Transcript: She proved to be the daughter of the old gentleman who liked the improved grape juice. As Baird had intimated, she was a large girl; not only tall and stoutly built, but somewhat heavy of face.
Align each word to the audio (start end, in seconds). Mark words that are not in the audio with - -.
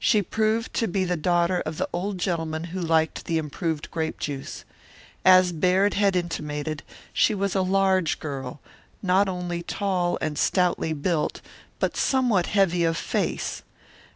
She 0.00 0.20
proved 0.20 0.74
to 0.74 0.88
be 0.88 1.04
the 1.04 1.16
daughter 1.16 1.60
of 1.64 1.78
the 1.78 1.88
old 1.92 2.18
gentleman 2.18 2.64
who 2.74 2.80
liked 2.80 3.26
the 3.26 3.38
improved 3.38 3.88
grape 3.92 4.18
juice. 4.18 4.64
As 5.24 5.52
Baird 5.52 5.94
had 5.94 6.16
intimated, 6.16 6.82
she 7.12 7.36
was 7.36 7.54
a 7.54 7.62
large 7.62 8.18
girl; 8.18 8.58
not 9.00 9.28
only 9.28 9.62
tall 9.62 10.18
and 10.20 10.36
stoutly 10.36 10.92
built, 10.92 11.40
but 11.78 11.96
somewhat 11.96 12.46
heavy 12.46 12.82
of 12.82 12.96
face. 12.96 13.62